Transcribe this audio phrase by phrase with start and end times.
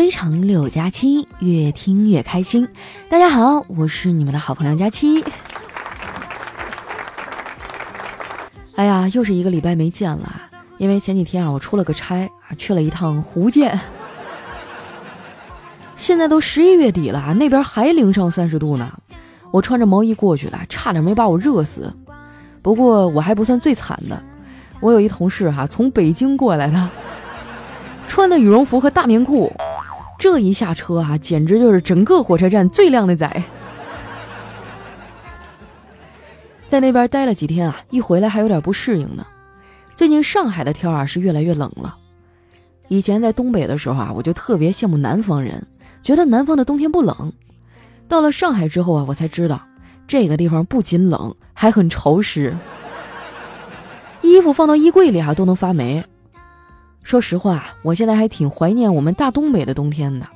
[0.00, 2.66] 非常六加七，越听越开心。
[3.10, 5.22] 大家好，我是你们的好朋友佳期。
[8.76, 10.40] 哎呀，又是一个礼拜没见了，
[10.78, 13.78] 因为前几天啊，我出了个差啊，去了一趟福建。
[15.96, 18.90] 现在都十一月底了，那边还零上三十度呢。
[19.50, 21.92] 我穿着毛衣过去了，差点没把我热死。
[22.62, 24.18] 不过我还不算最惨的，
[24.80, 26.88] 我有一同事哈，从北京过来的，
[28.08, 29.52] 穿的羽绒服和大棉裤。
[30.20, 33.42] 这一下车啊，简直就是整个火车站最靓的仔。
[36.68, 39.26] 在那边待了几天啊，一回来还有点不适应呢。
[39.96, 41.96] 最近上海的天啊是越来越冷了。
[42.88, 45.66] 以前在东北的时候啊，我就特别羡慕南方人，
[46.02, 47.32] 觉得南方的冬天不冷。
[48.06, 49.58] 到了上海之后啊，我才知道
[50.06, 52.54] 这个地方不仅冷，还很潮湿，
[54.20, 56.04] 衣服放到衣柜里啊都能发霉。
[57.02, 60.26] 说实话，我现在还挺怀念我们大东北的冬天的，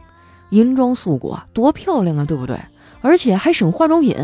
[0.51, 2.59] 银装素裹，多漂亮啊，对不对？
[3.01, 4.17] 而且还省化妆品，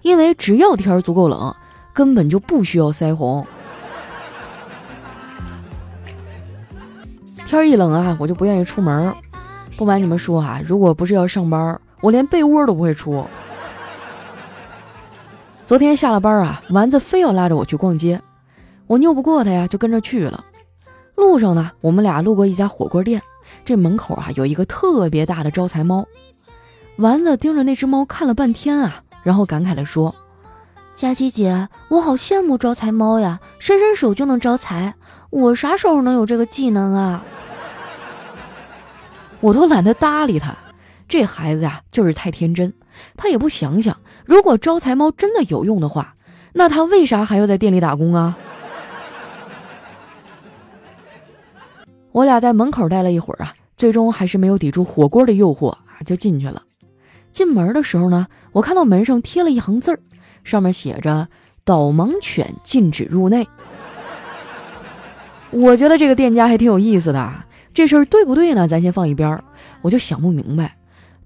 [0.00, 1.54] 因为只要天足够冷，
[1.92, 3.46] 根本就不需要腮红。
[7.46, 9.14] 天一冷啊，我就不愿意出门。
[9.76, 13.24] 不瞒你们说啊，如果不是要上班，我连被窝都不会出。
[15.66, 18.20] 昨天下了班啊，丸子非要拉着我去逛街，
[18.86, 20.44] 我拗不过他呀，就跟着去了。
[21.14, 23.22] 路上呢，我们俩路过一家火锅店，
[23.64, 26.06] 这门口啊有一个特别大的招财猫。
[26.96, 30.14] 丸子盯着那只猫看了半天啊，然后感慨地说
[30.94, 34.94] ：“佳琪姐，我好羡慕招财猫呀，伸伸手就能招财，
[35.30, 37.24] 我啥时候能有这个技能啊？”
[39.40, 40.54] 我都懒得搭理他，
[41.08, 42.72] 这孩子呀就是太天真，
[43.16, 46.14] 他也不想想，如果招财猫真的有用的话，
[46.52, 48.36] 那他为啥还要在店里打工啊？
[52.12, 56.62] 我俩在门口待了一会儿啊，最终还是没有抵住火锅的诱惑啊，就进去了。
[57.30, 59.98] 进门的时候呢，我看到门上贴了一行字儿，
[60.44, 61.26] 上面写着
[61.64, 63.48] “导盲犬禁止入内”。
[65.50, 67.32] 我觉得这个店家还挺有意思的，
[67.72, 68.68] 这事儿对不对呢？
[68.68, 69.42] 咱先放一边儿。
[69.80, 70.76] 我就想不明白，“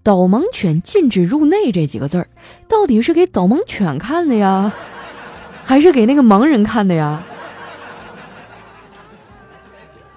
[0.05, 2.29] 导盲犬禁止入内”这几个字儿，
[2.69, 4.73] 到底是给导盲犬看的呀，
[5.65, 7.23] 还是给那个盲人看的呀？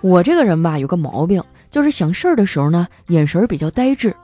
[0.02, 4.16] 我这个人吧，有个毛病，就是想事儿的时候呢，眼神比较呆滞。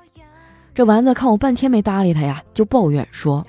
[0.74, 3.46] 这丸子看我半天没搭理他呀，就抱怨说：“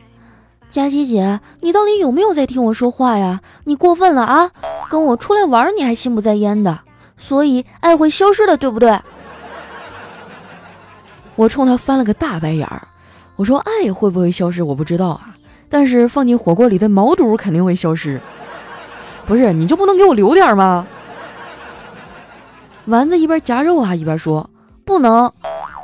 [0.68, 3.40] 佳琪姐，你到底有没有在听我说话呀？
[3.64, 4.50] 你过分了啊！
[4.90, 6.80] 跟我出来玩，你还心不在焉的，
[7.16, 8.98] 所以爱会消失的，对不对？”
[11.36, 12.88] 我冲他翻了个大白眼儿，
[13.36, 15.36] 我说：“爱会不会消失，我不知道啊，
[15.68, 18.20] 但是放进火锅里的毛肚肯定会消失。
[19.26, 20.86] 不是，你就不能给我留点吗？”
[22.86, 24.48] 丸子一边夹肉啊，一边说
[24.86, 25.32] ：“不能，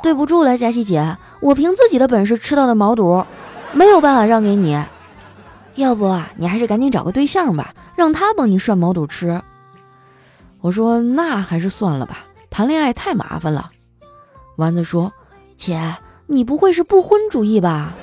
[0.01, 3.25] 对不住了，佳琪姐，我凭自己的本事吃到的毛肚，
[3.73, 4.81] 没有办法让给你。
[5.75, 9.41] 要不，你还是赶紧找个对象吧，让他帮你涮毛肚吃。”
[10.61, 12.19] 我说：“那还是算了吧，
[12.49, 13.69] 谈恋爱太麻烦了。”
[14.55, 15.11] 丸子说
[15.57, 15.97] ：“姐，
[16.27, 17.93] 你不会是不婚主义吧？”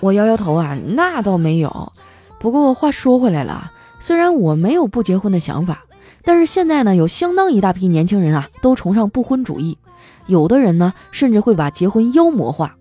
[0.00, 1.92] 我摇摇头啊，那倒没有。
[2.40, 5.84] 不过话说回来了，虽然我没有不结婚的想法。
[6.26, 9.78] 但是现在呢，有相当一大批年轻人啊，都崇尚不婚主义，
[10.26, 12.76] 有的人呢，甚至会把结婚妖魔化。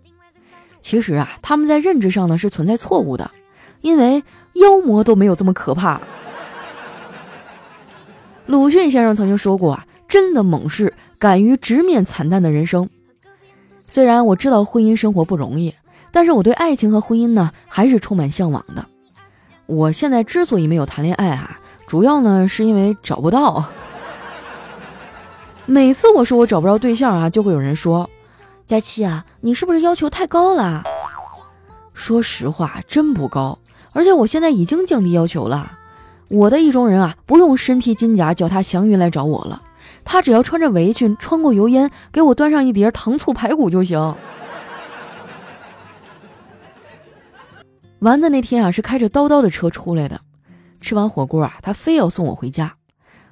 [0.82, 3.30] 其实啊，他们在认知上呢是存在错误的，
[3.82, 4.24] 因为
[4.54, 6.02] 妖魔都没有这么可怕。
[8.48, 12.90] 鲁迅先生曾经说过啊，真的猛士敢于直面惨淡的人生。
[13.88, 15.76] 虽然我知道婚姻生活不容易，
[16.12, 18.88] 但是我对爱情和婚姻呢，还是充满向往的。
[19.68, 21.60] 我现在之所以没有谈恋爱啊。
[21.88, 23.66] 主要呢，是因为找不到。
[25.66, 28.10] 每次我说我找不着对象啊，就会有人说
[28.66, 30.84] ：“佳期啊，你是不是要求太高了？”
[31.94, 33.60] 说实话，真不高。
[33.94, 35.78] 而且我现在已经降低要求了。
[36.28, 39.62] 我的意中人啊，不用身披金甲、脚踏祥云来找我了，
[40.04, 44.00] 他只要穿着围裙、穿过油烟，给我端上一碟糖醋排骨就行。
[48.00, 50.20] 丸子那天啊，是开着叨叨的车出来的。
[50.86, 52.72] 吃完火锅啊，他非要送我回家，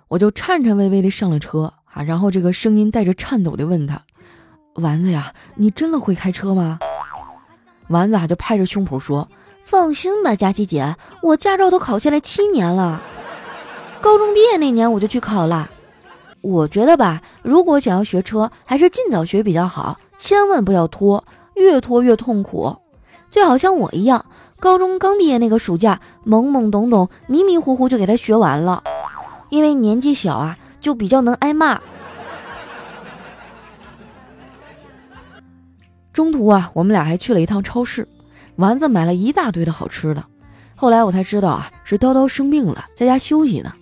[0.08, 4.02] 我就颤颤巍巍的上了车啊，然后这个声音带着颤抖的问他
[4.82, 6.80] ：“丸子呀，你真的会开车吗？”
[7.90, 9.30] 丸子啊就拍着胸脯说
[9.66, 13.00] ：“放心吧，佳琪姐，我驾照都考下来七年了，
[14.02, 15.70] 高中毕业那年我就去考了。
[16.42, 21.24] 我觉得吧，如果想要学车，还是尽早学比较好，千万不要拖，
[21.54, 22.76] 越拖越痛苦，
[23.30, 24.26] 最好像我一样。”
[24.64, 28.82] 高中刚毕业那个暑假懵懵懂懂迷迷糊糊就给他学完了。
[29.50, 31.82] 因为年纪小啊就比较能挨骂。
[36.14, 38.08] 中途啊我们俩还去了一趟超市
[38.56, 40.24] 丸子买了一大堆的好吃的。
[40.76, 43.74] 后来我才知道啊是叨叨生病了在家休息呢。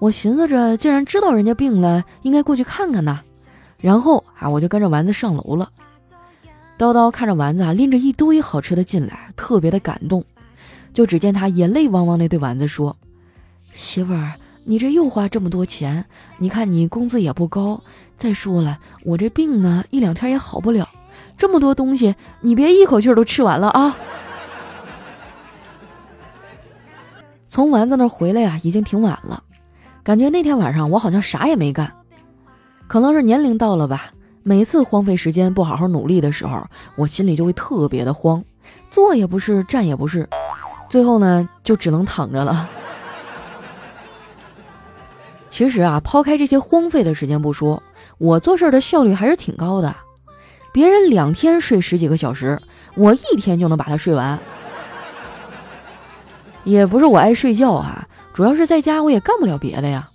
[0.00, 3.20] 我寻思着既然知道人家病了应该过去看看呐
[3.78, 5.70] 然后啊我就跟着丸子上楼了。
[6.80, 10.24] 叨叨看着丸子啊，拎着一堆好吃的进来，特别的感动。
[10.94, 12.96] 就只见他眼泪汪汪的对丸子说
[13.74, 14.32] ：“媳妇儿，
[14.64, 16.06] 你这又花这么多钱，
[16.38, 17.82] 你看你工资也不高。
[18.16, 20.88] 再说了，我这病呢，一两天也好不了。
[21.36, 23.98] 这么多东西，你别一口气都吃完了啊！”
[27.46, 29.42] 从丸子那回来呀，已经挺晚了。
[30.02, 31.92] 感觉那天晚上我好像啥也没干，
[32.88, 34.14] 可能是年龄到了吧。
[34.42, 36.64] 每次荒废时间不好好努力的时候，
[36.96, 38.42] 我心里就会特别的慌，
[38.90, 40.28] 坐也不是，站也不是。
[40.88, 42.68] 最后呢，就只能躺着了。
[45.50, 47.82] 其实啊，抛开这些荒废的时间不说，
[48.18, 49.94] 我做事的效率还是挺高的。
[50.72, 52.58] 别人两天睡十几个小时，
[52.94, 54.38] 我一天就能把它睡完。
[56.64, 60.08] 也不是我爱睡觉啊，主要是在家我也干不了别的呀。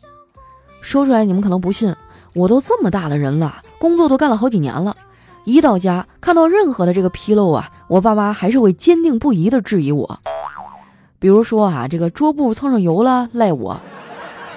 [0.82, 1.96] 说出来你们可能不信，
[2.34, 4.98] 我都这么大的人了，工作都干了好几年了，
[5.44, 10.20] 一到家看到任何的这个纰漏啊，我爸妈还是会坚定不移的质疑我。
[11.20, 13.80] 比如说啊，这个桌布蹭上油了赖我，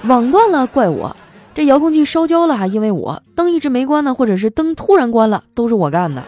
[0.05, 1.15] 网断了怪我，
[1.55, 6.25] 这遥控器烧焦了还因为我，灯一直没关呢，或者是灯突然关了都是我干的。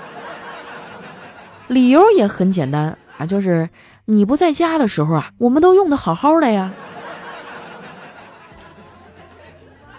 [1.69, 3.71] 理由也很简单啊，就是
[4.05, 6.71] 你不在家的时候啊，我们都用的好好的呀。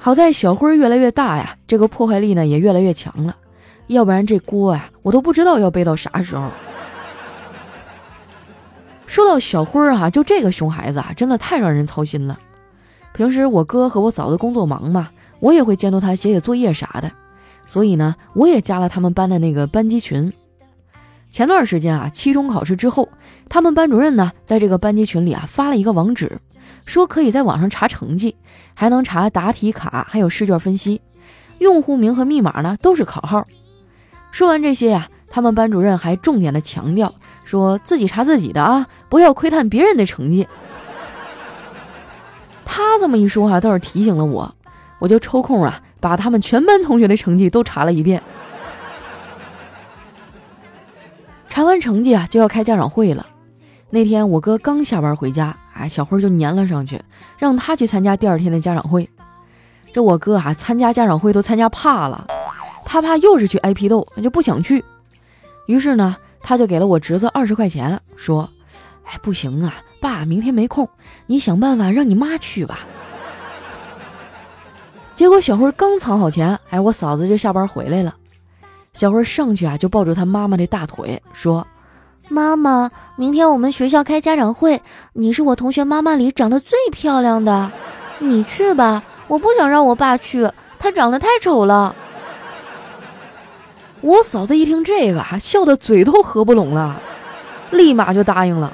[0.03, 3.37] 好在小辉越来越大呀，这个破坏力呢也越来越强了，
[3.85, 6.49] 要不然这锅啊，我都不知道要背到啥时候。
[9.05, 12.39] 说到小辉儿哈，就这个熊孩子啊，真的太让人操心了。
[13.13, 17.11] 平时我哥和我嫂子工作忙嘛，我也会监督他写写作业啥的，
[17.67, 20.33] 所以呢，我也加了他们班的那个班级群。
[21.31, 23.07] 前段时间啊，期中考试之后，
[23.47, 26.39] 他们班主任呢，在这个班级群里啊发了一个网址，
[26.85, 28.35] 说可以在网上查成绩，
[28.73, 31.01] 还能查答题卡，还有试卷分析，
[31.59, 33.47] 用户名和密码呢都是考号。
[34.29, 37.13] 说完这些呀，他们班主任还重点的强调。
[37.45, 40.47] 说自己查自己的啊，不要窥探别人的成绩。
[42.65, 44.53] 他这么一说啊，倒是提醒了我，
[44.99, 48.21] 我就抽空啊，把他们全班同学的成绩都查了一遍。
[51.51, 53.27] 查完成绩啊，就要开家长会了。
[53.89, 56.97] 那天我哥刚下班回家，哎，小辉就粘了上去，
[57.37, 59.07] 让他去参加第二天的家长会。
[59.91, 62.25] 这我哥啊，参加家长会都参加怕了，
[62.85, 64.83] 他怕又是去挨批斗，就不想去。
[65.67, 66.15] 于是呢。
[66.43, 68.49] 他就给了我侄子二十块钱，说
[69.05, 70.89] ：“哎，不行啊，爸明天没空，
[71.27, 72.79] 你想办法让你妈去吧。”
[75.13, 78.15] 结果小辉刚藏好钱，哎，我嫂子就下班回来了。
[78.93, 81.65] 小慧上去啊，就抱住她妈妈的大腿，说
[82.29, 84.81] ：“妈妈，明天我们学校开家长会，
[85.13, 87.71] 你是我同学妈妈里长得最漂亮的，
[88.19, 91.95] 你去吧，我不想让我爸去，他长得太丑了。”
[94.01, 96.99] 我嫂子一听这个，笑得嘴都合不拢了，
[97.71, 98.71] 立马就答应了。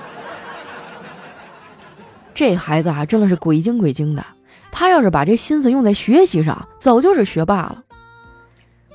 [2.34, 4.26] 这孩子啊，真的是鬼精鬼精的。
[4.72, 7.84] 他要是把这心思用在学习上，早就是学霸了。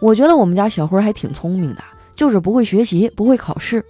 [0.03, 3.85] 我觉得我们家小辉还挺聪明的，就是不会学习，不会考试。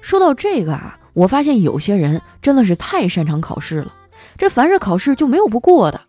[0.00, 3.94] 说到这个啊，我发现有些人真的是太擅长考试了，
[4.36, 6.00] 这凡是考试就没有不过的。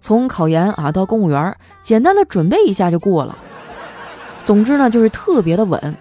[0.00, 3.38] 从考研啊到公务员，简单的准备一下就过了。
[4.44, 5.96] 总之呢，就是特别的稳。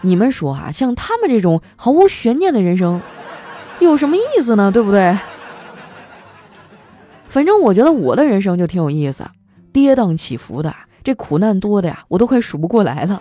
[0.00, 3.02] 你们说啊，像他们这种毫无悬念的人生，
[3.80, 4.72] 有什么意思呢？
[4.72, 5.14] 对不对？
[7.28, 9.26] 反正我觉得我的人生就挺有意思，
[9.74, 13.20] 跌宕起伏的，这苦难多的呀，我都快数不过来了。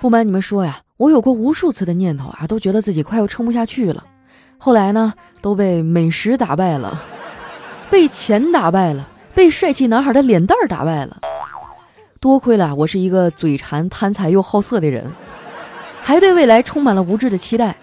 [0.00, 4.04] 不瞒你们说呀，我有过无数次的念头啊，都觉得自己快要撑不下去了。
[4.58, 7.02] 后来呢，都被美食打败了，
[7.90, 11.18] 被钱打败了，被帅气男孩的脸蛋儿打败了。
[12.20, 15.12] 多亏了我是一个嘴馋、贪财又好色的人，
[16.00, 17.76] 还对未来充满了无知的期待，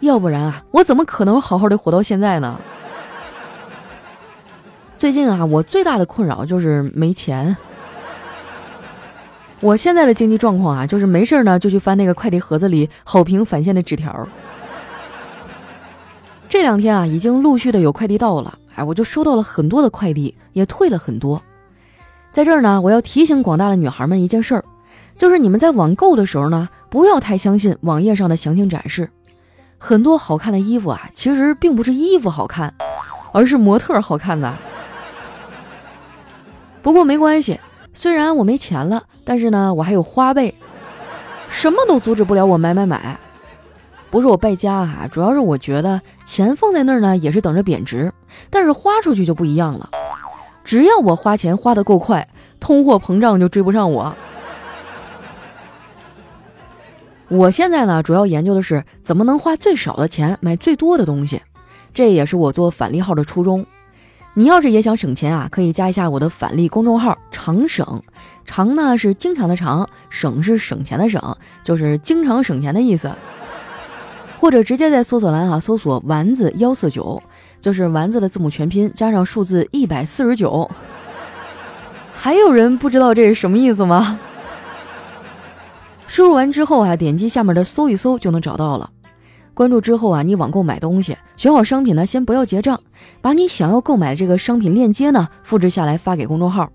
[0.00, 2.58] 要不然啊，我怎么可能好好的活到现在呢？
[4.98, 7.54] 最近啊，我最大的困扰就是没钱。
[9.60, 14.26] 我现在的经济状况啊，就是没事呢就去翻那个快递盒子里好评返现的纸条。
[16.48, 21.42] 这两天啊，已经陆续的有快递到了，哎，我就收到了很多的快递，也退了很多。
[22.32, 24.64] 在这儿呢，我要提醒广大的女孩们一件事儿，
[25.14, 29.10] 就是你们在网购的时候呢，不要太相信网页上的详情展示。
[29.78, 32.72] 很多好看的衣服啊，其实并不是衣服好看，
[33.32, 34.54] 而是模特好看的。
[36.86, 37.58] 不过没关系，
[37.92, 40.54] 虽然我没钱了，但是呢，我还有花呗。
[41.48, 43.18] 什么都阻止不了我买买买。
[44.08, 48.12] 不是我败家啊，主要是我觉得钱放在那儿呢，也是等着贬值，
[48.50, 49.90] 但是花出去就不一样了。
[50.62, 52.28] 只要我花钱花得够快，
[52.60, 54.14] 通货膨胀就追不上我。
[57.26, 61.42] 我现在呢，主要研究的是怎么能花最少的钱买最多的东西，
[61.92, 63.66] 这也是我做返利号的初衷。
[64.38, 68.02] 你要是也想省钱啊，可以加一下我的返利公众号“常省”，
[68.44, 73.10] 常呢是经常的常，省是省钱的省，就是经常省钱的意思。
[74.38, 77.20] 或者直接在搜索栏啊搜索“丸子幺四九”，
[77.62, 80.70] 就是丸子的字母全拼加上数字一百四十九。
[82.14, 84.20] 还有人不知道这是什么意思吗？
[86.06, 88.90] 输入完之后啊，点击下面的搜一搜就能找到了。
[89.56, 92.78] 关注之后啊，你网购买东西，选好商品呢，先不要结账，
[93.22, 96.70] 把你想要购买的这个商品链接呢复制下来发给公众号。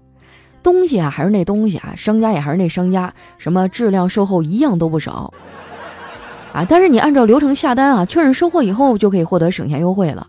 [0.63, 5.31] 东西啊还是那东西啊，商家也还是那商家，什么质量售后一样都不少
[6.51, 6.65] 啊。
[6.67, 10.25] 但是你按照流程下单啊，确认收货以后就可以获得省钱优惠了。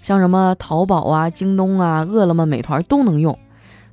[0.00, 3.36] 像什么淘宝啊、京东啊、饿了么、美团都能用。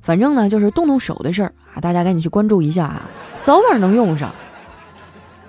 [0.02, 4.32] 反正呢就是动动手的事儿啊，大家赶紧去关注一下啊，早晚能用上。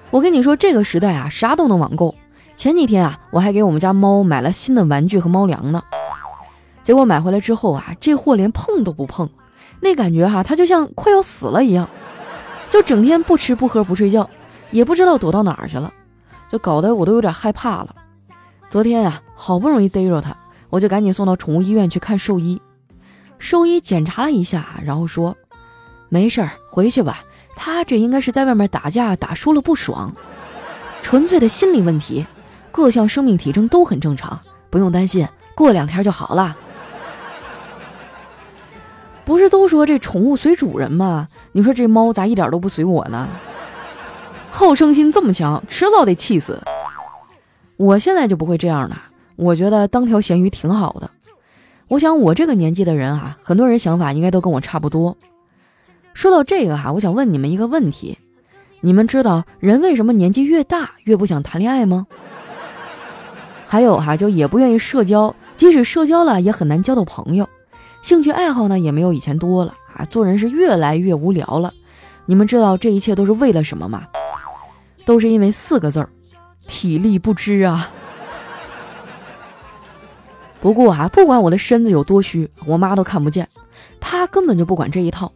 [0.10, 2.16] 我跟你说，这个时代啊，啥都能网购。
[2.56, 5.84] 前几天啊，我还给我们家猫买了新的玩具和猫粮呢。
[6.84, 9.30] 结果买回来之后啊，这货连碰都不碰，
[9.82, 11.90] 那感觉哈，它就像快要死了一样，
[12.70, 14.30] 就整天不吃不喝不睡觉，
[14.72, 15.92] 也不知道躲到哪儿去了，
[16.50, 17.96] 就搞得我都有点害怕了。
[18.70, 20.36] 昨天呀，好不容易逮着它，
[20.70, 22.62] 我就赶紧送到宠物医院去看兽医。
[23.38, 25.36] 兽医检查了一下，然后说
[26.10, 27.24] ：“没事儿，回去吧。”
[27.58, 30.14] 他这应该是在外面打架打输了不爽，
[31.02, 32.26] 纯粹的心理问题，
[32.76, 34.38] 各项生命体征都很正常，
[34.70, 36.58] 不用担心，过两天就好了。
[39.24, 41.30] 不是都说这宠物随主人吗？
[41.54, 43.30] 你说这猫咋一点都不随我呢？
[44.50, 46.62] 好胜心这么强，迟早得气死。
[47.78, 49.04] 我现在就不会这样了，
[49.38, 51.10] 我觉得当条咸鱼挺好的。
[51.88, 55.16] 我想我这个年纪的人啊，很多人想法应该都跟我差不多。
[56.14, 58.18] 说到这个哈，我想问你们一个问题：
[58.82, 62.06] 你们知道人为什么年纪越大越不想谈恋爱吗？
[63.76, 67.50] 还有哈，就也不愿意社交，即使社交了也很难交到朋友，
[68.02, 71.74] 兴趣爱好呢也没有以前多了啊，做人是越来越无聊了。
[72.26, 74.04] 你们知道这一切都是为了什么吗？
[75.04, 76.08] 都是因为四个字儿：
[76.68, 77.90] 体力不支啊。
[80.62, 83.46] 不过啊，不管我的身子有多虚，我妈都看不见，
[84.00, 85.34] 她根本就不管这一套。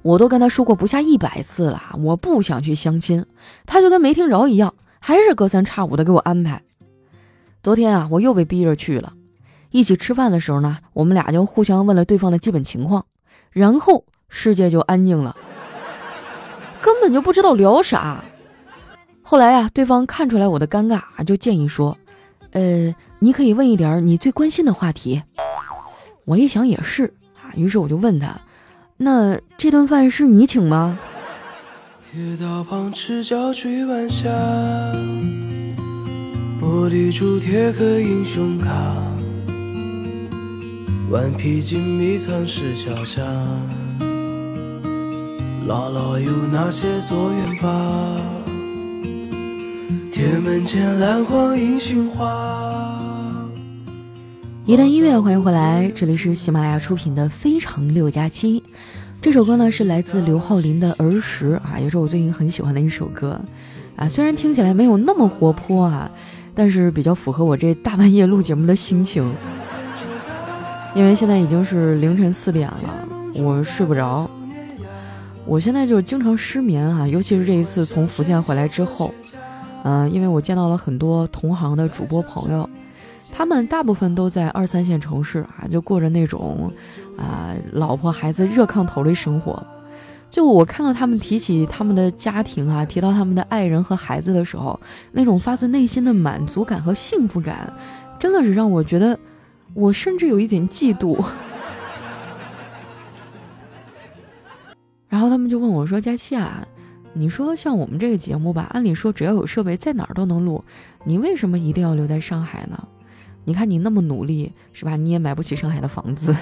[0.00, 3.26] 我都跟她说过不下一百次了，我不想去相亲，
[3.66, 6.62] 她就跟没听着一样，还是隔三差五的给我安排。
[7.66, 9.14] 昨天啊，我又被逼着去了。
[9.72, 13.06] 一起吃饭的时候呢，我们俩就互相问了对方的基本情况，
[13.50, 15.36] 然后世界就安静了，
[16.80, 18.22] 根本就不知道聊啥。
[19.20, 21.98] 后来呀，对方看出来我的尴尬，就建议说
[22.54, 25.24] ：“呃，你可以问一点你最关心的话题。”
[26.24, 28.40] 我一想也是啊，于是我就问他。
[28.96, 30.96] 那这顿饭是你请吗？
[32.00, 34.30] 铁道旁赤脚追晚霞，
[36.66, 38.96] 玻璃珠铁壳英雄卡，
[41.08, 43.22] 顽皮筋迷藏石桥下，
[45.64, 48.20] 姥姥有那些作业吧？
[50.10, 52.98] 铁门前篮筐银杏花。
[54.64, 58.60] 一段音乐，欢迎回来，这里是喜马拉雅出品的《非常六加七》。
[59.22, 63.40] 这首歌呢是来自刘浩林的《儿时》啊，也是我最近很喜欢的一首歌
[63.94, 64.08] 啊。
[64.08, 66.10] 虽然听起来没有那么活泼啊，
[66.56, 69.30] 但是比较符合我这大半夜录节目的心情。
[70.94, 74.28] 因为现在已经是凌晨四点了，我睡不着。
[75.44, 79.12] 我现在就经常失眠啊，尤其是这一次从福建回来之后，
[79.84, 82.68] 嗯，因为我见到了很多同行的主播朋友。
[83.30, 86.72] 他们大部分都在二三线城市啊，就过着那种，
[87.18, 89.62] 啊，老婆孩子热炕头的生活。
[90.28, 94.78] 就我看到他们提起他们的家庭啊，提到他们的爱人和孩子的时候，
[95.12, 97.72] 那种发自内心的满足感和幸福感，
[98.18, 99.18] 真的是让我觉得，
[99.72, 101.24] 我甚至有一点嫉妒。
[105.08, 106.66] 然后他们就问我说：“佳期啊，
[107.14, 110.62] 你说像我们这个节目吧，按理说只要有设备，在哪儿都能录，
[111.04, 112.88] 你为什么一定要留在上海呢？”
[113.48, 114.96] 你看你那么努力，是吧？
[114.96, 116.34] 你也买不起上海的房子，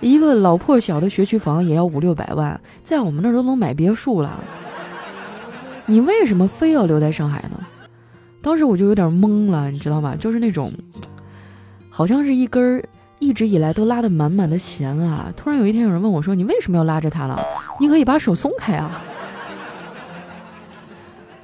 [0.00, 4.42] 一个老破小的学区房也要五六百万，在我们那儿都能买别墅了。
[5.86, 7.58] 你为什么非要留在上海呢？
[8.40, 10.14] 当时我就有点懵了，你知道吗？
[10.14, 10.72] 就是那种，
[11.90, 12.82] 好像是一根
[13.18, 15.32] 一直以来都拉得满满的弦啊。
[15.36, 17.42] 突然有一天有人问我说：“你为什么要拉着它了？
[17.80, 19.02] 你可以把手松开啊。”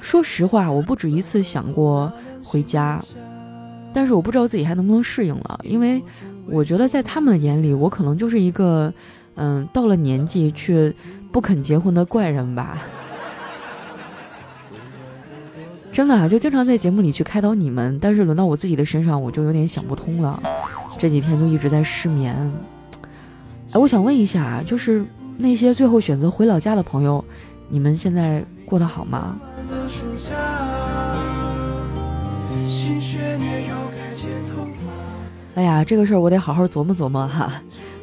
[0.01, 2.13] 说实话，我不止一次想过
[2.45, 3.03] 回家，
[3.93, 6.01] 但是我不知道自己还能不能适应了，因为
[6.47, 8.93] 我觉得在他们的眼里，我可能就是一个，
[9.35, 10.93] 嗯，到了年纪却
[11.33, 12.79] 不肯结婚的怪人吧。
[15.93, 20.43] 真的啊，就经常在节目里去开导你们，但是轮到我自己的身上，我就有点想不通了。
[20.99, 22.35] 这几天就一直在失眠。
[23.73, 25.05] 哎，我想问一下，就是
[25.39, 27.25] 那些最后选择回老家的朋友，
[27.69, 29.39] 你们现在过得好吗？
[35.55, 37.53] 哎呀，这个事儿我得好好琢磨琢磨哈。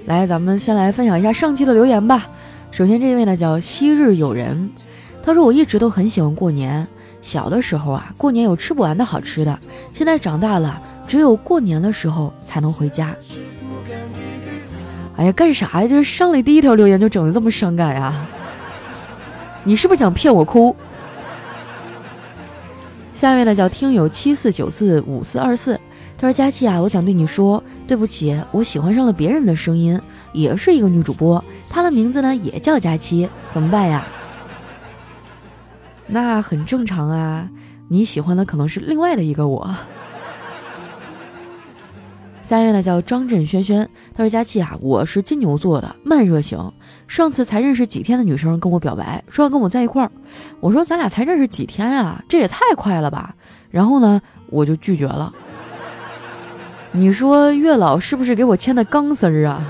[0.06, 2.28] 来，咱们先来分享一下上期的留言吧。
[2.72, 4.70] 首先这位呢叫昔日友人，
[5.22, 6.88] 他说我一直都很喜欢过年。
[7.22, 9.60] 小的时候啊，过年有吃不完的好吃的。
[9.94, 13.14] 现在长大了，只有过年的时候才能回家。
[15.18, 15.88] 哎呀，干啥呀？
[15.88, 18.26] 就是上来第一条留言就整的这么伤感呀？
[19.66, 20.76] 你是不是想骗我哭？
[23.14, 25.80] 下面呢叫听友七四九四五四二四，
[26.22, 30.00] 他说：“佳琪啊，我想对你说，对不起，我喜欢上了别人的声音，
[30.34, 34.06] 也是一个女主播，她的名字呢也叫佳期，怎么办呀？”
[36.06, 37.50] 那很正常啊，
[37.88, 39.76] 你喜欢的可能是另外的一个我。
[42.44, 46.72] 下面呢叫张震轩轩，他说：“佳琪啊，我是金牛座的，慢热型。
[47.08, 50.12] 上次才认识几天的女生跟我表白，说要跟我在一块儿。
[50.60, 53.34] 我说咱俩才认识几天啊，这也太快了吧。
[53.72, 55.34] 然后呢，我就拒绝了。
[56.94, 59.64] 你说月老是不是给我牵的钢丝儿啊？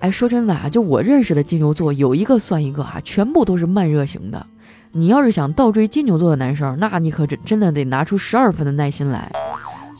[0.00, 4.46] 哎，说真的啊，就我认识的金牛座有一个算一个啊，全部都是慢热型的。
[4.92, 9.30] 你要是想倒追金牛座的男生，那你可真真的得拿出十二分的耐心来。”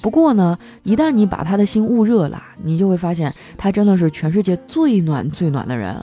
[0.01, 5.95] 不过呢，一旦你把他的心捂热了，你就会发现他真的是全世界最暖最暖的人。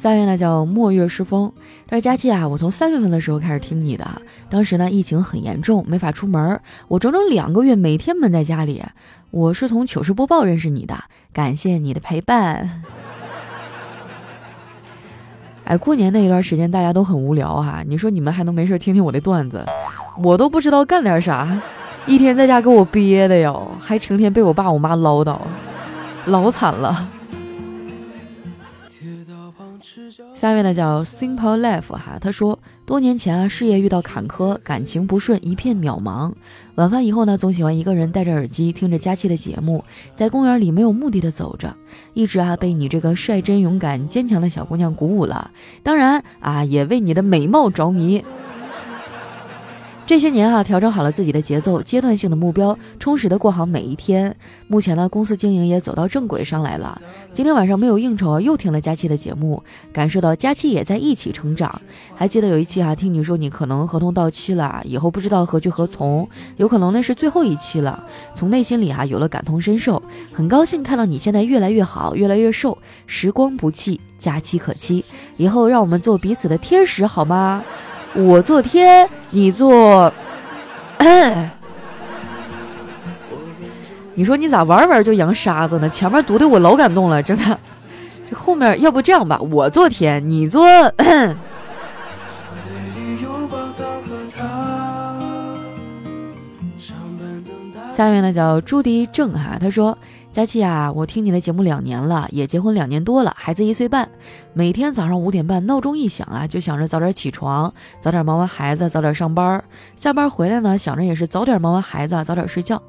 [0.00, 1.52] 三月呢叫墨月诗风，
[1.86, 6.58] 他说佳期啊，我从三月份的时候开始听你的，当时呢疫情很严重，没法出门，
[6.88, 8.82] 我整整两个月每天闷在家里。
[9.30, 10.96] 我是从糗事播报认识你的，
[11.34, 12.82] 感谢你的陪伴。
[15.64, 19.62] 哎，过年那一段时间大家都很无聊哈，你说你们还能没事听听我的段子，
[20.24, 21.46] 我都不知道干点啥，
[22.06, 25.36] 一天在家给我憋的哟，还成天被我爸我妈唠叨，
[26.24, 27.06] 老惨了。
[30.40, 36.32] 下一位呢叫 Simple Life 哈，他说多年前啊，事业遇到坎坷，感情不顺，一片渺茫。
[36.76, 41.76] 晚饭以后呢，总喜欢一个人戴着耳机，听着佳期的节目，在公园里没有目的的走着，
[42.14, 45.50] 一直啊被你这个率真、勇敢、坚强的小姑娘鼓舞了，
[45.82, 48.24] 当然啊也为你的美貌着迷。
[50.10, 54.36] 这些年啊，调整好了自己的节奏，阶段性的目标，充实的过好每一天。
[54.66, 57.00] 目前呢，公司经营也走到正轨上来了。
[57.32, 61.80] 今天晚上没有应酬，又听了佳期的节目，感受到佳期也在一起成长。
[62.16, 68.04] 还记得有一期啊，听你说你可能合同到期了，以后不知道何去何从，有可能那是最后一期了。
[68.34, 72.76] 从内心里啊，有了感同身受，很高兴看到你现在越来越好，越来越瘦。
[73.06, 75.04] 时光不弃，佳期可期，
[75.36, 77.62] 以后让我们做彼此的天使好吗？
[78.14, 80.12] 我做天，你做，
[84.14, 85.88] 你说你咋玩玩就扬沙子呢？
[85.88, 87.58] 前面读的我老感动了，真的。
[88.28, 90.66] 这后面要不这样吧，我做天，你做。
[97.88, 99.96] 下面呢叫朱迪正哈，他说。
[100.32, 104.08] 佳琪啊，我听你的节目两年了，也结婚两年多了，孩子一岁半。
[104.52, 109.62] 每天早上五点半闹钟一响啊，就想着早点起床，早点忙完孩子，早点上班。
[109.96, 112.80] 下班回来呢，想着也是早点忙完孩子，早点睡觉。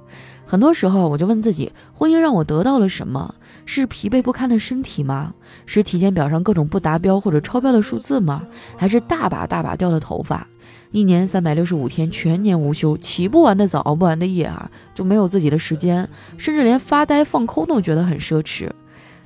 [0.45, 3.33] 很多时候我就问自己，婚姻让我得到了什么？
[3.65, 5.33] 是疲惫不堪的身体吗？
[5.65, 8.43] 是体检表上各种不达标或者超标的数字吗？
[8.77, 10.45] 还是大把大把掉的头发？
[10.91, 18.69] 一年三百六十五天，全年无休，起不完的早，熬不完的夜啊，就没有自己的时间，甚至连发呆放空都觉得很奢侈。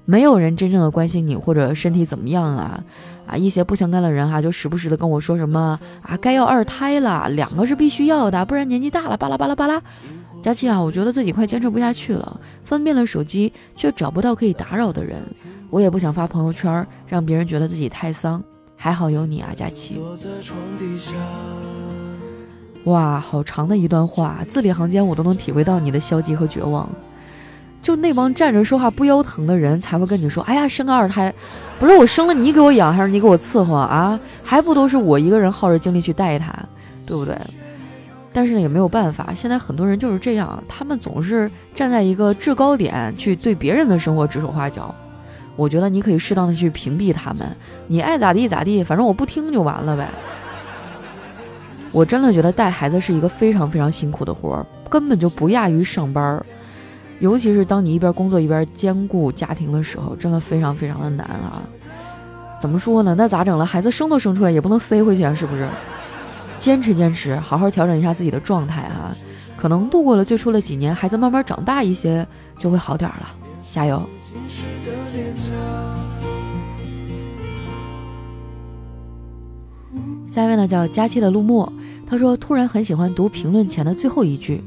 [0.05, 2.83] 没有人真正的关心你或者身体怎么样啊
[3.25, 3.35] 啊！
[3.35, 9.81] 一些不相干的人哈，就时不时的跟我说什么啊，该要二胎了，两个是必须要的，不然年纪大了，巴拉巴拉巴拉。
[10.43, 15.19] 佳琪啊，我觉得自己快坚持不下去了，翻遍了手机却找不到可以打扰的人，
[15.71, 18.43] 我也不想发朋友圈，让别人觉得自己太丧。
[18.85, 19.99] 还好有你啊，佳琪！
[22.83, 26.87] 哇，好长的一段话，字里行间我都能体会到你的消极和绝望。
[27.81, 31.33] 就那帮站着说话不腰疼的人，才会跟你说：“哎呀，生个二胎，
[31.79, 34.19] 不是我生了你给我养，还是你给我伺候啊？
[34.43, 36.53] 还不都是我一个人耗着精力去带他，
[37.07, 37.35] 对不对？”
[38.31, 44.93] 但是呢，也没有办法，现在很多人就是这样，他们总是站在一个制高点去对别人的生活指手画脚。
[45.55, 47.47] 我觉得你可以适当的去屏蔽他们，
[47.87, 50.09] 你爱咋地咋地，反正我不听就完了呗。
[51.91, 56.45] 我真的觉得带孩子是一个非常非常辛苦的活儿，根本就不亚于上班儿，
[57.19, 61.61] 尤其是当你一边工作一边兼顾家庭的时候，真的非常非常的难啊。
[62.59, 63.15] 怎么说呢？
[63.17, 63.65] 那咋整了？
[63.65, 65.65] 孩子生都生出来，也不能塞回去啊，是不是？
[66.57, 69.15] 坚持坚持，好好调整一下自己的状态哈。
[69.55, 73.29] 可能度过了最初的几年，孩子慢慢长大一些，就会好点了。
[73.71, 74.01] 加油！
[80.35, 81.71] 下一位呢，叫佳期的陆墨。
[82.05, 84.61] 他说：“突然很喜欢读评论前的最后一句，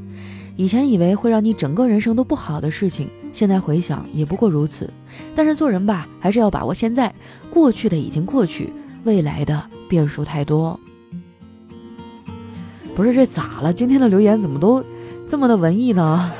[0.57, 4.91] 以前以为会让你整个人生都不好的事情，现在回想也不过如此。
[5.35, 7.13] 但是做人吧，还是要把握现在，
[7.51, 10.79] 过去的已经过去，未来的变数太多。”
[12.97, 13.71] 不是这咋了？
[13.71, 14.83] 今天的留言怎么都
[15.29, 16.31] 这么的文艺呢？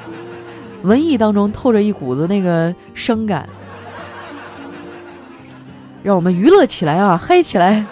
[0.84, 3.46] 文艺当中透着一股子那个伤感，
[6.02, 7.84] 让我们娱乐起来啊，嗨起来！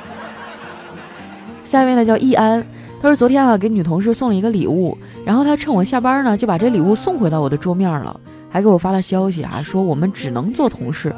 [1.64, 2.64] 下面呢叫易安，
[3.00, 8.20] 他说昨天啊给女同事送了一个礼物，然后他趁我下班呢就把这礼物送回到我的桌面了，
[8.50, 11.14] 还给我发了消息啊说我们只能做同事，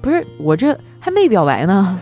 [0.00, 2.00] 不是我这还没表白呢，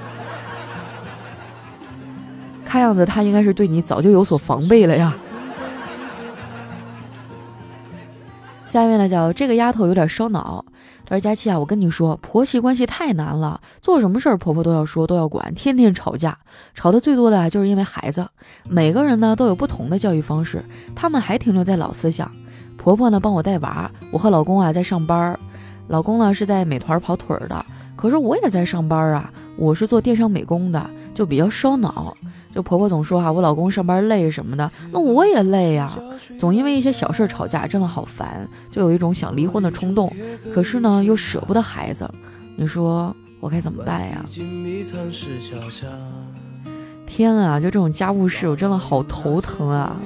[2.65, 5.15] 看样子他应该是对你早就有所防备了呀。
[8.67, 10.65] 下面呢叫这个丫头有点烧脑。
[11.11, 16.39] 而：“佳琪啊，我跟你说，婆媳关系太难了，做什么事儿婆婆都要说，都要管，天天吵架，
[16.73, 18.29] 吵得最多的啊就是因为孩子。
[18.69, 22.31] 每个人呢都有不同的教育方式，他们还停留在老思想。
[22.77, 25.37] 婆婆呢帮我带娃，我和老公啊在上班，
[25.89, 30.89] 老公呢是在美团跑腿儿的，可是我也在上班啊，我是做电商美工的，
[31.21, 32.17] 就比较烧脑。”
[32.51, 35.97] 就婆婆总说哈，我老公上班累什么的，那我也累呀，
[36.39, 40.13] 总因为一些小事吵架，真的好烦，就有一种想离婚的冲动，
[40.53, 42.11] 可是呢又舍不得孩子，
[42.57, 44.25] 你说我该怎么办呀？
[47.07, 49.97] 天啊，就这种家务事，我真的好头疼啊！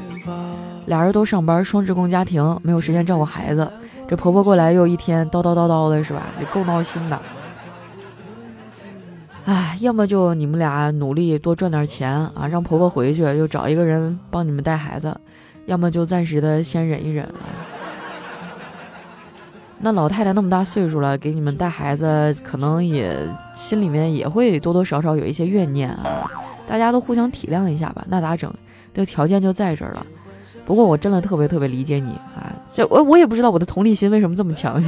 [0.84, 3.66] 俩人都上班，双职工家庭，没有时间照顾孩子，
[4.06, 6.26] 这婆婆过来又一天叨叨叨叨的，是吧？
[6.40, 7.18] 也够闹心的。
[9.46, 15.12] 唉，要么就你们俩努力多赚点钱啊，让婆婆回去就找一个人帮你们带孩子；
[15.66, 17.28] 要么就暂时的先忍一忍。
[19.80, 23.14] 那老太太那么大岁数了，给你们带孩子，可能也
[23.54, 26.30] 心里面也会多多少少有一些怨念啊。
[26.66, 28.50] 大家都互相体谅一下吧，那咋整？
[28.94, 30.06] 这条件就在这儿了。
[30.64, 34.82] 不过我真的特别特别理解你啊，这我我也不知道我的同理心为什么这么强。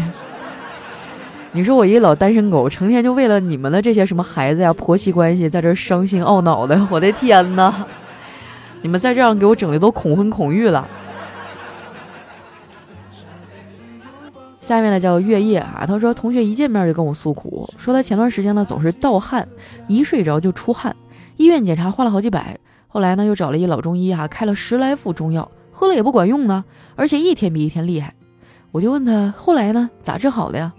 [1.56, 7.72] 你说我一老单身狗，成天就为了你们的这些什么孩子呀、婆媳关系，在这伤心懊恼的，我的天哪！
[8.82, 10.86] 你们再这样给我整的都恐婚恐育了。
[14.60, 19.48] 下面呢叫月夜啊，他说同学一见面就跟我诉苦，说他前段时间呢总是盗汗，
[19.88, 20.94] 一睡着就出汗，
[21.38, 26.66] 医院检查花了好几百，后来呢又找了一老中医啊，开了十来副中药，喝了也不管用呢，
[26.96, 28.12] 而且一天比一天厉害。
[28.72, 30.70] 我就问他后来呢咋治好的呀？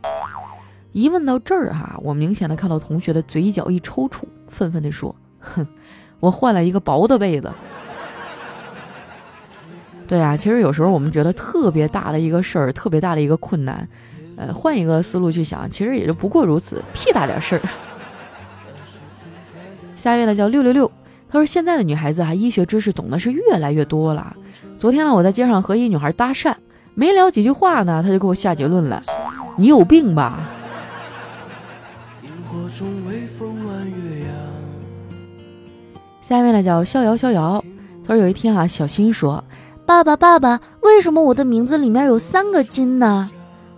[0.97, 5.67] 一问到这儿哈，我明显的看到同学的嘴角一抽搐，愤愤地说：“哼，
[6.19, 7.51] 我换了一个薄的被子。”
[10.07, 13.87] 对啊，其实有时候我们觉得特别大的一个事儿，特别大的一个困难，
[14.37, 17.61] 呃，换一个思路去想，其实也就不过如此，屁大点事儿。
[19.95, 20.91] 下一位呢叫六六六，
[21.29, 24.35] 他说现在的女孩子啊，医学知识懂得是越来越多了。
[24.79, 26.55] 昨天呢，我在街上和一女孩搭讪，
[26.95, 29.03] 没聊几句话呢，她就给我下结论了
[29.57, 30.49] ：“你有病吧？”
[32.69, 34.31] 中微风弯月牙
[36.21, 37.63] 下面呢叫逍遥逍遥，
[38.05, 39.41] 他说有一天啊，小新说
[39.85, 43.31] ：“爸爸爸爸，为什么我的名字里面有三个金呢？”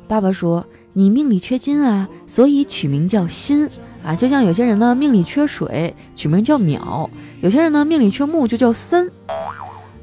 [0.08, 3.70] 爸爸说：“你命里缺金啊，所以取名叫新
[4.04, 4.16] 啊。
[4.16, 7.08] 就像有些人呢命里缺水，取名叫淼；
[7.42, 9.06] 有些人呢命里缺木，就叫森。”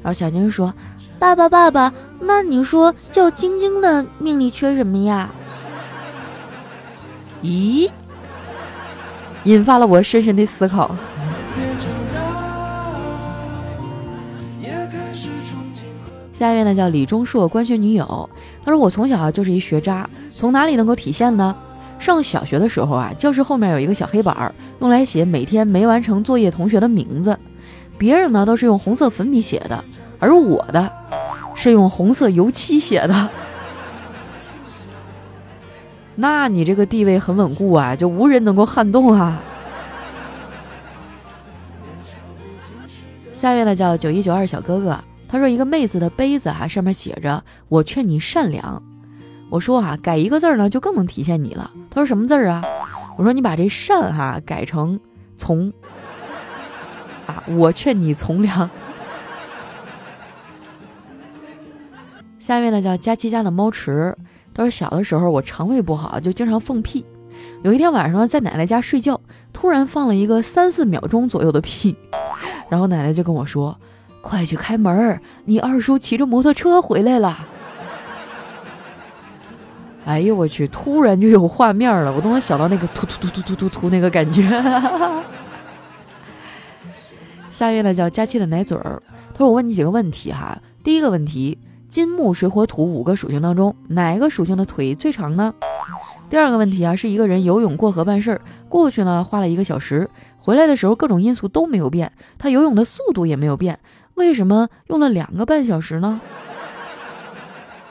[0.01, 0.73] 然后小新说
[1.19, 5.29] ：“爸爸爸爸，那你说叫晶晶的命里缺什么呀？”
[7.43, 7.91] 咦，
[9.47, 10.93] 引发了我深深的思考。
[16.33, 18.29] 下一位呢叫李钟硕，官学女友。
[18.65, 21.55] 他说：“我从小啊就是一学渣，从哪里能够体现呢？
[21.97, 27.39] 上小学的时候啊，教室后面有一个小黑板，用来写每天没完成作业同学的名字。
[27.97, 29.83] 别人呢都是用红色粉笔写的，
[30.19, 30.91] 而我的
[31.55, 33.29] 是用红色油漆写的。
[36.17, 39.41] 那你这个地位很稳固啊，就无人能够撼动啊。”
[43.33, 44.99] 下一位呢叫九一九二小哥哥。
[45.29, 48.81] 他说：“一个妹子的杯子啊，上面写着‘我劝你善良’。
[49.51, 51.69] 我说哈，改一个字儿呢，就更能体现你了。
[51.89, 52.63] 他说什么字儿啊？
[53.17, 54.99] 我说你把这善哈改成
[55.37, 55.71] 从
[57.27, 58.69] 啊，我劝你从良。
[62.39, 64.17] 下面呢叫佳琪家的猫池，
[64.57, 67.05] 他说小的时候我肠胃不好，就经常放屁。
[67.61, 69.21] 有一天晚上在奶奶家睡觉，
[69.53, 71.95] 突然放了一个三四秒钟左右的屁，
[72.67, 73.79] 然后奶奶就跟我说
[74.21, 77.37] ：“快去开门，你二叔骑着摩托车回来了。”
[80.05, 80.67] 哎呦我去！
[80.69, 84.41] 突然就有画面了，我都能想到那个突突突突突突突那个感觉。
[87.51, 90.57] 下一位呢叫佳期的奶嘴儿，他说：“我问你几个问题哈。
[90.83, 95.53] 第一个问题，金木水火土五个属性当中，哪一个属性的腿最长呢？
[96.29, 103.79] 第二个问题啊，是一个人游泳过河办事儿，过去呢花了一个小时，回来的时候各种因素都没有变，他游泳的速度也没有变，
[104.15, 106.19] 为什么用了两个半小时呢？”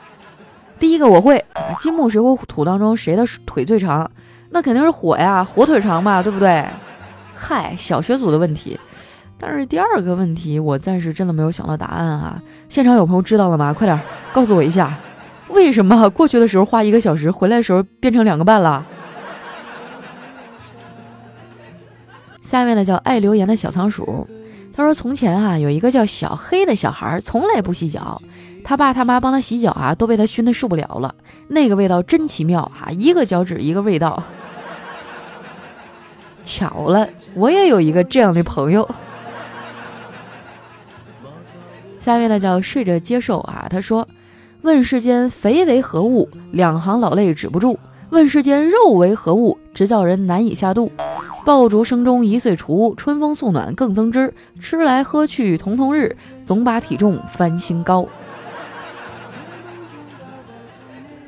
[0.79, 4.11] 第一个我会啊，金木水火土当中谁的腿最长？
[4.51, 6.67] 那肯定是火呀，火腿长吧，对不对？
[7.35, 8.79] 嗨，小学组的问题。
[9.39, 12.43] 但是第二个问题我暂时真的没有想到答案啊。
[12.69, 13.73] 现场有朋友知道了吗？
[13.73, 13.99] 快点
[14.33, 14.99] 告诉我一下，
[15.49, 18.85] 为什么过去的时候花一个小时，回来的时候变成两个半了？
[22.43, 24.27] 下面呢叫爱留言的小仓鼠，
[24.73, 28.23] 他说从前啊有一个叫小黑的小孩，从来不洗脚。
[28.65, 31.15] 他爸他妈帮他洗脚啊，都被他熏得受不了了。
[31.49, 34.23] 那个味道真奇妙哈，一个脚趾一个味道。
[36.43, 38.89] 巧了，我也有一个这样的朋友。
[42.07, 44.07] 下面呢叫睡着接受啊，他说
[44.63, 46.29] ：“问世间肥为何物？
[46.53, 47.81] 两行老泪止不住。
[48.11, 49.59] 问世间肉为何物？
[49.75, 50.93] 直叫人难以下肚。
[51.45, 54.33] 爆竹声中一岁除，春风送暖更增枝。
[54.61, 58.07] 吃来喝去同同日，总把体重翻新高。”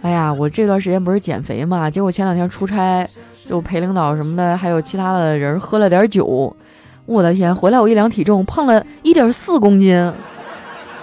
[0.03, 3.05] 哎呀，我这段时间不是减肥嘛，结果前两天出差，
[3.45, 6.57] 就陪领导什么的，还有其他的人喝了点酒，
[7.05, 10.13] 我的天，回来我一量体重，胖了一点四公斤，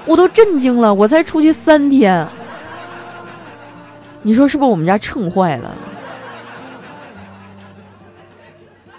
[0.05, 0.93] 我都震惊了。
[0.93, 2.27] 我才出去三天，
[4.21, 5.75] 你说是不是我们家秤坏了？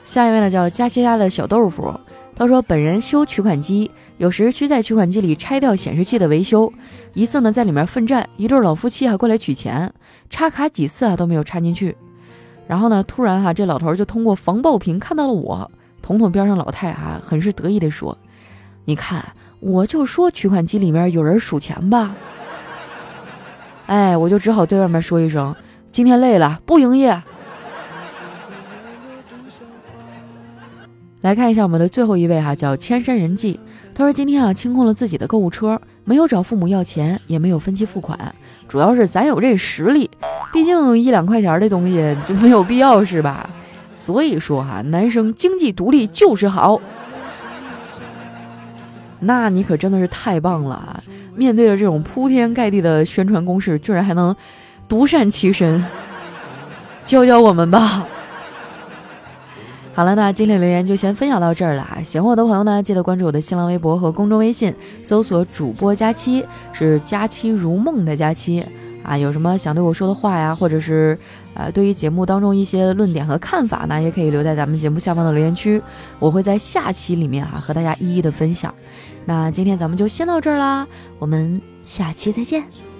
[0.05, 1.93] 下一位呢，叫佳琪家的小豆腐，
[2.35, 3.91] 他说本人修取款机。
[4.19, 6.73] 有时需在取款机里拆掉显示器的维修，
[7.13, 9.93] 一次呢在里面奋战，一对老夫妻啊过来取钱，
[10.31, 11.95] 插卡几次啊都没有插进去。
[12.67, 18.17] 然后呢，突然哈这老头就通过防爆屏看到了我，彤彤边上老太啊很是得意的说
[18.87, 19.23] ：“你看，
[19.61, 22.15] 我就说取款机里面有人数钱吧。”
[23.87, 25.55] 哎，我就只好对外面说一声
[25.93, 27.23] ：“今天累了，不营业。”
[31.23, 33.59] 来看一下我们的最后一位哈，叫千山人迹。
[33.95, 38.35] 他说：“今天啊，清空了自己的购物车，没有找父母要钱，也没有分期付款，
[38.69, 40.11] 主要是咱有这实力，
[40.53, 43.49] 毕竟一两块钱的东西就没有必要，是吧？
[43.95, 46.81] 所以说哈，男生经济独立就是好。
[49.21, 51.03] 那你可真的是太棒了啊！
[51.35, 54.35] 面对着这种铺天盖地的宣传攻势，居然还能
[54.89, 55.85] 独善其身，
[57.05, 58.07] 教教我们吧。
[59.95, 61.99] ”好了，那今天留言就先分享到这儿了啊！
[62.05, 68.63] 喜欢我的朋友呢，记得关注我的新浪微博和公众微信，搜索主播佳期，是佳期如梦的佳期
[69.07, 69.17] 啊！
[69.17, 71.17] 有什么想对我说的话呀，或者是
[71.55, 75.81] 呃，对于节目当中一些论点和看法呢，也可以留在咱们节目下方的留言区，
[76.19, 78.75] 我会在下期里面哈和大家一一的分享。
[79.25, 80.87] 那今天咱们就先到这儿啦，
[81.19, 82.96] 我们下期再见。